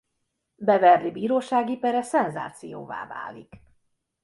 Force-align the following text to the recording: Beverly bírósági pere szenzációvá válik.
Beverly 0.55 1.11
bírósági 1.11 1.77
pere 1.77 2.01
szenzációvá 2.01 3.07
válik. 3.07 3.61